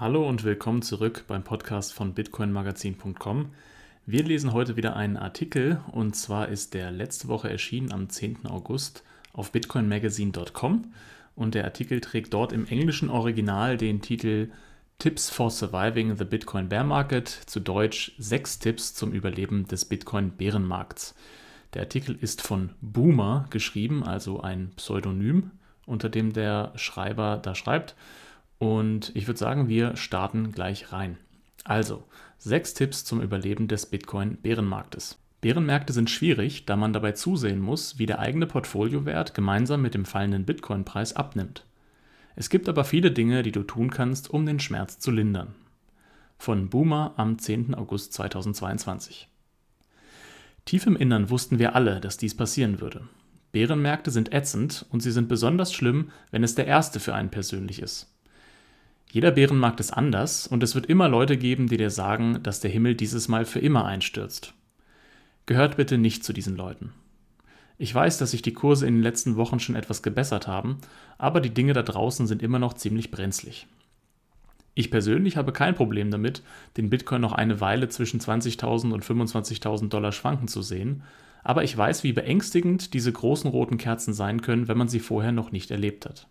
[0.00, 3.50] Hallo und willkommen zurück beim Podcast von bitcoinmagazin.com.
[4.06, 8.46] Wir lesen heute wieder einen Artikel und zwar ist der letzte Woche erschienen am 10.
[8.46, 10.92] August auf bitcoinmagazine.com
[11.34, 14.50] und der Artikel trägt dort im englischen Original den Titel
[15.00, 20.30] Tipps for Surviving the Bitcoin Bear Market, zu Deutsch sechs Tipps zum Überleben des Bitcoin
[20.30, 21.16] Bärenmarkts.
[21.74, 25.50] Der Artikel ist von Boomer geschrieben, also ein Pseudonym,
[25.86, 27.96] unter dem der Schreiber da schreibt.
[28.58, 31.16] Und ich würde sagen, wir starten gleich rein.
[31.64, 32.04] Also,
[32.38, 35.18] sechs Tipps zum Überleben des Bitcoin-Bärenmarktes.
[35.40, 40.04] Bärenmärkte sind schwierig, da man dabei zusehen muss, wie der eigene Portfoliowert gemeinsam mit dem
[40.04, 41.64] fallenden Bitcoin-Preis abnimmt.
[42.34, 45.54] Es gibt aber viele Dinge, die du tun kannst, um den Schmerz zu lindern.
[46.38, 47.74] Von Boomer am 10.
[47.74, 49.28] August 2022.
[50.64, 53.08] Tief im Innern wussten wir alle, dass dies passieren würde.
[53.52, 57.80] Bärenmärkte sind ätzend und sie sind besonders schlimm, wenn es der erste für einen persönlich
[57.80, 58.12] ist.
[59.10, 62.70] Jeder Bärenmarkt ist anders und es wird immer Leute geben, die dir sagen, dass der
[62.70, 64.52] Himmel dieses Mal für immer einstürzt.
[65.46, 66.92] Gehört bitte nicht zu diesen Leuten.
[67.78, 70.78] Ich weiß, dass sich die Kurse in den letzten Wochen schon etwas gebessert haben,
[71.16, 73.66] aber die Dinge da draußen sind immer noch ziemlich brenzlig.
[74.74, 76.42] Ich persönlich habe kein Problem damit,
[76.76, 81.02] den Bitcoin noch eine Weile zwischen 20.000 und 25.000 Dollar schwanken zu sehen,
[81.42, 85.32] aber ich weiß, wie beängstigend diese großen roten Kerzen sein können, wenn man sie vorher
[85.32, 86.28] noch nicht erlebt hat.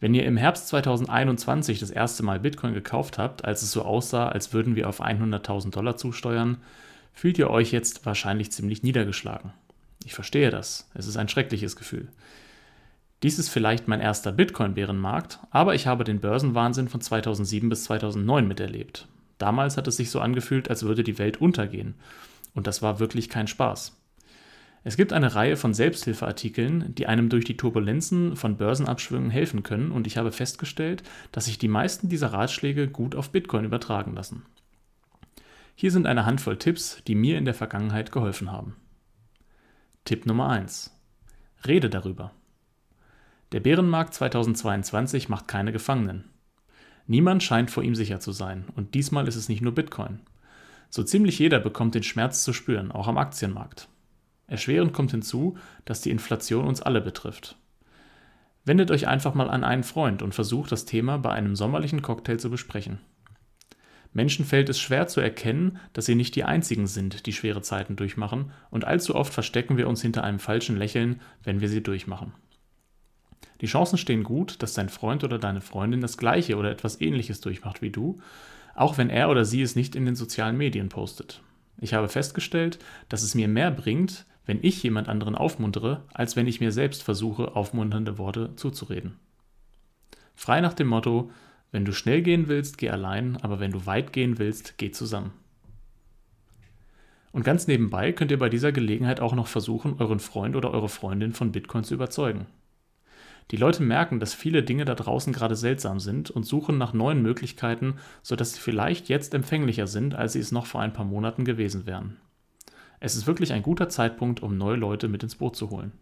[0.00, 4.28] Wenn ihr im Herbst 2021 das erste Mal Bitcoin gekauft habt, als es so aussah,
[4.28, 6.58] als würden wir auf 100.000 Dollar zusteuern,
[7.12, 9.52] fühlt ihr euch jetzt wahrscheinlich ziemlich niedergeschlagen.
[10.04, 10.88] Ich verstehe das.
[10.94, 12.08] Es ist ein schreckliches Gefühl.
[13.24, 18.46] Dies ist vielleicht mein erster Bitcoin-Bärenmarkt, aber ich habe den Börsenwahnsinn von 2007 bis 2009
[18.46, 19.08] miterlebt.
[19.38, 21.94] Damals hat es sich so angefühlt, als würde die Welt untergehen.
[22.54, 23.97] Und das war wirklich kein Spaß.
[24.84, 29.90] Es gibt eine Reihe von Selbsthilfeartikeln, die einem durch die Turbulenzen von Börsenabschwüngen helfen können
[29.90, 34.46] und ich habe festgestellt, dass sich die meisten dieser Ratschläge gut auf Bitcoin übertragen lassen.
[35.74, 38.76] Hier sind eine Handvoll Tipps, die mir in der Vergangenheit geholfen haben.
[40.04, 40.92] Tipp Nummer 1.
[41.66, 42.32] Rede darüber.
[43.52, 46.24] Der Bärenmarkt 2022 macht keine Gefangenen.
[47.06, 50.20] Niemand scheint vor ihm sicher zu sein und diesmal ist es nicht nur Bitcoin.
[50.90, 53.88] So ziemlich jeder bekommt den Schmerz zu spüren, auch am Aktienmarkt.
[54.48, 57.56] Erschwerend kommt hinzu, dass die Inflation uns alle betrifft.
[58.64, 62.38] Wendet euch einfach mal an einen Freund und versucht das Thema bei einem sommerlichen Cocktail
[62.38, 62.98] zu besprechen.
[64.12, 67.94] Menschen fällt es schwer zu erkennen, dass sie nicht die einzigen sind, die schwere Zeiten
[67.94, 72.32] durchmachen, und allzu oft verstecken wir uns hinter einem falschen Lächeln, wenn wir sie durchmachen.
[73.60, 77.40] Die Chancen stehen gut, dass dein Freund oder deine Freundin das gleiche oder etwas ähnliches
[77.40, 78.18] durchmacht wie du,
[78.74, 81.42] auch wenn er oder sie es nicht in den sozialen Medien postet.
[81.80, 82.78] Ich habe festgestellt,
[83.08, 87.02] dass es mir mehr bringt, wenn ich jemand anderen aufmuntere, als wenn ich mir selbst
[87.02, 89.18] versuche, aufmunternde Worte zuzureden.
[90.34, 91.30] Frei nach dem Motto,
[91.70, 95.32] wenn du schnell gehen willst, geh allein, aber wenn du weit gehen willst, geh zusammen.
[97.30, 100.88] Und ganz nebenbei könnt ihr bei dieser Gelegenheit auch noch versuchen, euren Freund oder eure
[100.88, 102.46] Freundin von Bitcoin zu überzeugen.
[103.50, 107.22] Die Leute merken, dass viele Dinge da draußen gerade seltsam sind und suchen nach neuen
[107.22, 111.44] Möglichkeiten, sodass sie vielleicht jetzt empfänglicher sind, als sie es noch vor ein paar Monaten
[111.44, 112.18] gewesen wären.
[113.00, 115.92] Es ist wirklich ein guter Zeitpunkt, um neue Leute mit ins Boot zu holen.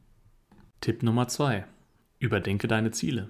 [0.80, 1.64] Tipp Nummer 2.
[2.18, 3.28] Überdenke deine Ziele.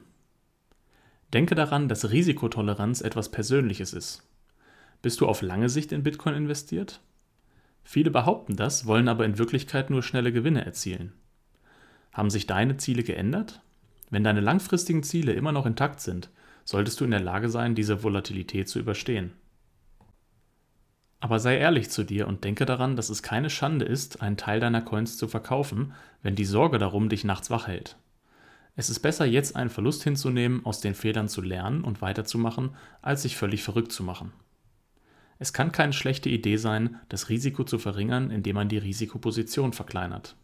[1.32, 4.22] Denke daran, dass Risikotoleranz etwas Persönliches ist.
[5.02, 7.00] Bist du auf lange Sicht in Bitcoin investiert?
[7.82, 11.12] Viele behaupten das, wollen aber in Wirklichkeit nur schnelle Gewinne erzielen.
[12.12, 13.60] Haben sich deine Ziele geändert?
[14.10, 16.30] Wenn deine langfristigen Ziele immer noch intakt sind,
[16.64, 19.32] solltest du in der Lage sein, diese Volatilität zu überstehen.
[21.20, 24.60] Aber sei ehrlich zu dir und denke daran, dass es keine Schande ist, einen Teil
[24.60, 27.96] deiner Coins zu verkaufen, wenn die Sorge darum dich nachts wach hält.
[28.76, 33.22] Es ist besser, jetzt einen Verlust hinzunehmen, aus den Fehlern zu lernen und weiterzumachen, als
[33.22, 34.32] sich völlig verrückt zu machen.
[35.38, 40.36] Es kann keine schlechte Idee sein, das Risiko zu verringern, indem man die Risikoposition verkleinert.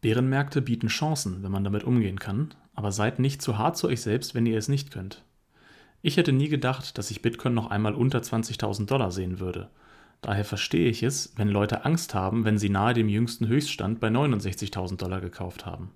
[0.00, 4.00] Bärenmärkte bieten Chancen, wenn man damit umgehen kann, aber seid nicht zu hart zu euch
[4.00, 5.24] selbst, wenn ihr es nicht könnt.
[6.00, 9.68] Ich hätte nie gedacht, dass ich Bitcoin noch einmal unter 20.000 Dollar sehen würde.
[10.20, 14.08] Daher verstehe ich es, wenn Leute Angst haben, wenn sie nahe dem jüngsten Höchststand bei
[14.08, 15.90] 69.000 Dollar gekauft haben.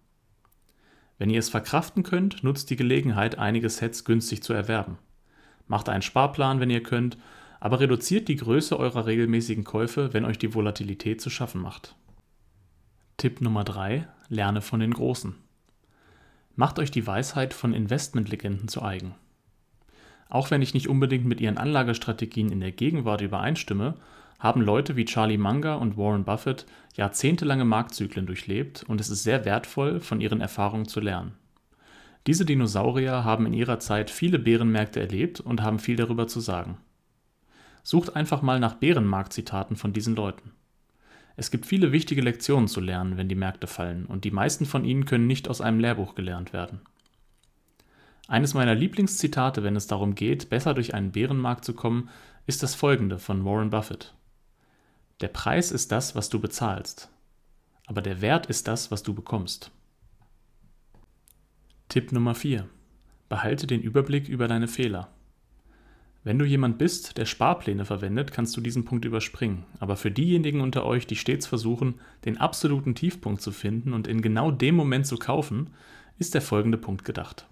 [1.18, 4.98] Wenn ihr es verkraften könnt, nutzt die Gelegenheit, einige Sets günstig zu erwerben.
[5.68, 7.16] Macht einen Sparplan, wenn ihr könnt,
[7.60, 11.94] aber reduziert die Größe eurer regelmäßigen Käufe, wenn euch die Volatilität zu schaffen macht.
[13.22, 14.08] Tipp Nummer 3.
[14.30, 15.36] Lerne von den Großen.
[16.56, 19.14] Macht euch die Weisheit von Investmentlegenden zu eigen.
[20.28, 23.94] Auch wenn ich nicht unbedingt mit ihren Anlagestrategien in der Gegenwart übereinstimme,
[24.40, 26.66] haben Leute wie Charlie Munger und Warren Buffett
[26.96, 31.36] jahrzehntelange Marktzyklen durchlebt und es ist sehr wertvoll, von ihren Erfahrungen zu lernen.
[32.26, 36.78] Diese Dinosaurier haben in ihrer Zeit viele Bärenmärkte erlebt und haben viel darüber zu sagen.
[37.84, 40.50] Sucht einfach mal nach Bärenmarkt-Zitaten von diesen Leuten.
[41.36, 44.84] Es gibt viele wichtige Lektionen zu lernen, wenn die Märkte fallen, und die meisten von
[44.84, 46.80] ihnen können nicht aus einem Lehrbuch gelernt werden.
[48.28, 52.08] Eines meiner Lieblingszitate, wenn es darum geht, besser durch einen Bärenmarkt zu kommen,
[52.46, 54.14] ist das folgende von Warren Buffett.
[55.20, 57.10] Der Preis ist das, was du bezahlst,
[57.86, 59.70] aber der Wert ist das, was du bekommst.
[61.88, 62.68] Tipp Nummer 4.
[63.28, 65.12] Behalte den Überblick über deine Fehler.
[66.24, 69.64] Wenn du jemand bist, der Sparpläne verwendet, kannst du diesen Punkt überspringen.
[69.80, 74.22] Aber für diejenigen unter euch, die stets versuchen, den absoluten Tiefpunkt zu finden und in
[74.22, 75.70] genau dem Moment zu kaufen,
[76.18, 77.46] ist der folgende Punkt gedacht.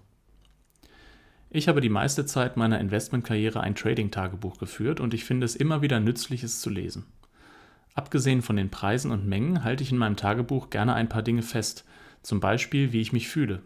[1.49, 5.81] Ich habe die meiste Zeit meiner Investmentkarriere ein Trading-Tagebuch geführt und ich finde es immer
[5.81, 7.07] wieder nützlich, es zu lesen.
[7.93, 11.41] Abgesehen von den Preisen und Mengen halte ich in meinem Tagebuch gerne ein paar Dinge
[11.41, 11.83] fest,
[12.21, 13.63] zum Beispiel wie ich mich fühle,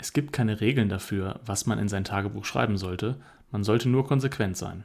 [0.00, 3.20] es gibt keine Regeln dafür, was man in sein Tagebuch schreiben sollte,
[3.50, 4.84] man sollte nur konsequent sein.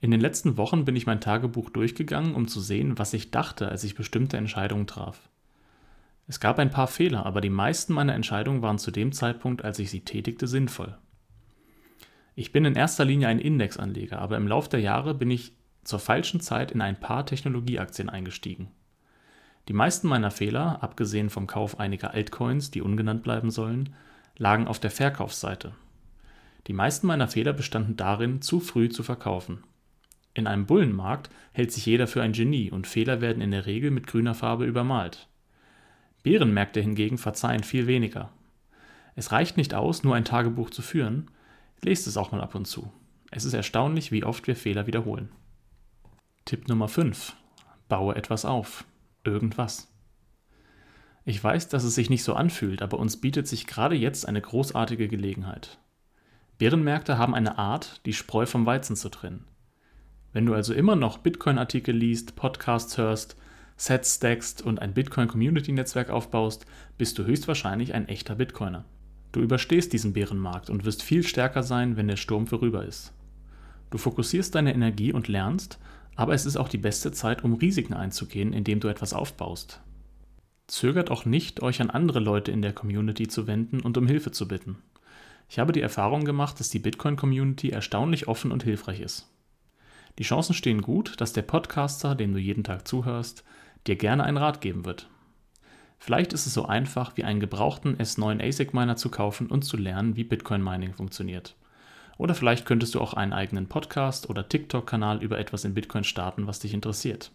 [0.00, 3.68] In den letzten Wochen bin ich mein Tagebuch durchgegangen, um zu sehen, was ich dachte,
[3.68, 5.28] als ich bestimmte Entscheidungen traf.
[6.26, 9.78] Es gab ein paar Fehler, aber die meisten meiner Entscheidungen waren zu dem Zeitpunkt, als
[9.78, 10.96] ich sie tätigte, sinnvoll.
[12.34, 15.52] Ich bin in erster Linie ein Indexanleger, aber im Laufe der Jahre bin ich
[15.84, 18.70] zur falschen Zeit in ein paar Technologieaktien eingestiegen.
[19.68, 23.94] Die meisten meiner Fehler, abgesehen vom Kauf einiger Altcoins, die ungenannt bleiben sollen,
[24.36, 25.72] lagen auf der Verkaufsseite.
[26.66, 29.64] Die meisten meiner Fehler bestanden darin, zu früh zu verkaufen.
[30.32, 33.90] In einem Bullenmarkt hält sich jeder für ein Genie und Fehler werden in der Regel
[33.90, 35.28] mit grüner Farbe übermalt.
[36.22, 38.30] Bärenmärkte hingegen verzeihen viel weniger.
[39.14, 41.30] Es reicht nicht aus, nur ein Tagebuch zu führen,
[41.82, 42.90] lest es auch mal ab und zu.
[43.30, 45.28] Es ist erstaunlich, wie oft wir Fehler wiederholen.
[46.44, 47.36] Tipp Nummer 5.
[47.88, 48.84] Baue etwas auf.
[49.22, 49.92] Irgendwas.
[51.24, 54.40] Ich weiß, dass es sich nicht so anfühlt, aber uns bietet sich gerade jetzt eine
[54.40, 55.78] großartige Gelegenheit.
[56.58, 59.44] Bärenmärkte haben eine Art, die Spreu vom Weizen zu trennen.
[60.32, 63.36] Wenn du also immer noch Bitcoin-Artikel liest, Podcasts hörst,
[63.76, 66.66] Sets stackst und ein Bitcoin-Community-Netzwerk aufbaust,
[66.96, 68.84] bist du höchstwahrscheinlich ein echter Bitcoiner.
[69.32, 73.12] Du überstehst diesen Bärenmarkt und wirst viel stärker sein, wenn der Sturm vorüber ist.
[73.90, 75.78] Du fokussierst deine Energie und lernst,
[76.14, 79.80] aber es ist auch die beste Zeit, um Risiken einzugehen, indem du etwas aufbaust,
[80.66, 84.30] Zögert auch nicht, euch an andere Leute in der Community zu wenden und um Hilfe
[84.30, 84.78] zu bitten.
[85.48, 89.28] Ich habe die Erfahrung gemacht, dass die Bitcoin-Community erstaunlich offen und hilfreich ist.
[90.18, 93.44] Die Chancen stehen gut, dass der Podcaster, dem du jeden Tag zuhörst,
[93.86, 95.08] dir gerne einen Rat geben wird.
[95.98, 100.16] Vielleicht ist es so einfach, wie einen gebrauchten S9 ASIC-Miner zu kaufen und zu lernen,
[100.16, 101.56] wie Bitcoin-Mining funktioniert.
[102.16, 106.46] Oder vielleicht könntest du auch einen eigenen Podcast oder TikTok-Kanal über etwas in Bitcoin starten,
[106.46, 107.32] was dich interessiert.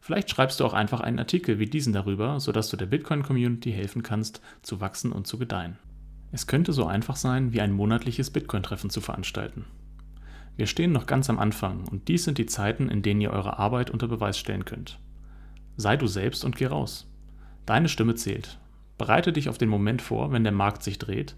[0.00, 4.02] Vielleicht schreibst du auch einfach einen Artikel wie diesen darüber, sodass du der Bitcoin-Community helfen
[4.02, 5.76] kannst, zu wachsen und zu gedeihen.
[6.32, 9.64] Es könnte so einfach sein, wie ein monatliches Bitcoin-Treffen zu veranstalten.
[10.56, 13.58] Wir stehen noch ganz am Anfang und dies sind die Zeiten, in denen ihr eure
[13.58, 14.98] Arbeit unter Beweis stellen könnt.
[15.76, 17.10] Sei du selbst und geh raus.
[17.66, 18.58] Deine Stimme zählt.
[18.98, 21.34] Bereite dich auf den Moment vor, wenn der Markt sich dreht,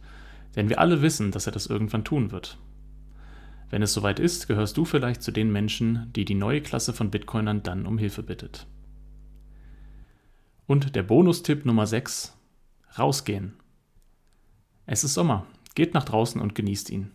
[0.56, 2.58] denn wir alle wissen, dass er das irgendwann tun wird.
[3.70, 7.10] Wenn es soweit ist, gehörst du vielleicht zu den Menschen, die die neue Klasse von
[7.10, 8.66] Bitcoinern dann um Hilfe bittet.
[10.66, 12.36] Und der Bonustipp Nummer 6.
[12.98, 13.54] Rausgehen.
[14.86, 15.46] Es ist Sommer.
[15.74, 17.12] Geht nach draußen und genießt ihn.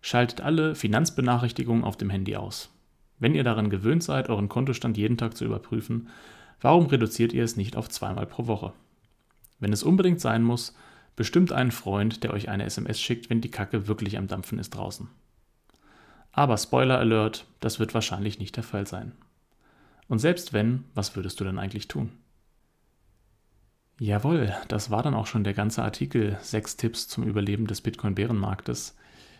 [0.00, 2.70] Schaltet alle Finanzbenachrichtigungen auf dem Handy aus.
[3.18, 6.08] Wenn ihr daran gewöhnt seid, euren Kontostand jeden Tag zu überprüfen,
[6.60, 8.72] warum reduziert ihr es nicht auf zweimal pro Woche?
[9.58, 10.74] Wenn es unbedingt sein muss,
[11.14, 14.70] bestimmt einen Freund, der euch eine SMS schickt, wenn die Kacke wirklich am Dampfen ist
[14.70, 15.08] draußen.
[16.32, 19.12] Aber Spoiler Alert, das wird wahrscheinlich nicht der Fall sein.
[20.08, 22.12] Und selbst wenn, was würdest du denn eigentlich tun?
[23.98, 26.36] Jawohl, das war dann auch schon der ganze Artikel.
[26.42, 28.94] Sechs Tipps zum Überleben des Bitcoin-Bärenmarktes.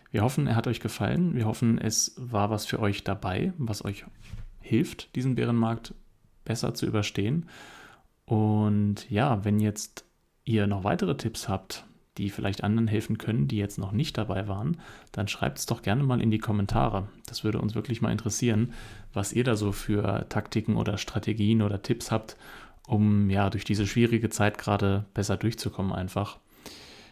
[0.09, 1.35] Wir hoffen, er hat euch gefallen.
[1.35, 4.05] Wir hoffen, es war was für euch dabei, was euch
[4.59, 5.93] hilft, diesen Bärenmarkt
[6.43, 7.45] besser zu überstehen.
[8.25, 10.05] Und ja, wenn jetzt
[10.43, 11.85] ihr noch weitere Tipps habt,
[12.17, 14.77] die vielleicht anderen helfen können, die jetzt noch nicht dabei waren,
[15.11, 17.07] dann schreibt es doch gerne mal in die Kommentare.
[17.27, 18.73] Das würde uns wirklich mal interessieren,
[19.13, 22.37] was ihr da so für Taktiken oder Strategien oder Tipps habt,
[22.87, 26.39] um ja durch diese schwierige Zeit gerade besser durchzukommen einfach.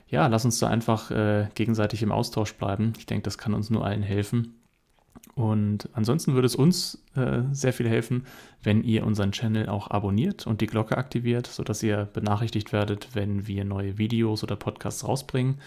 [0.07, 2.93] Ja, lass uns da einfach äh, gegenseitig im Austausch bleiben.
[2.97, 4.55] Ich denke, das kann uns nur allen helfen.
[5.33, 8.25] Und ansonsten würde es uns äh, sehr viel helfen,
[8.63, 13.45] wenn ihr unseren Channel auch abonniert und die Glocke aktiviert, sodass ihr benachrichtigt werdet, wenn
[13.47, 15.59] wir neue Videos oder Podcasts rausbringen.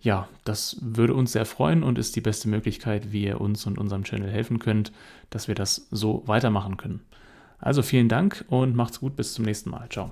[0.00, 3.78] Ja, das würde uns sehr freuen und ist die beste Möglichkeit, wie ihr uns und
[3.78, 4.92] unserem Channel helfen könnt,
[5.30, 7.00] dass wir das so weitermachen können.
[7.62, 9.88] Also vielen Dank und macht's gut, bis zum nächsten Mal.
[9.88, 10.10] Ciao.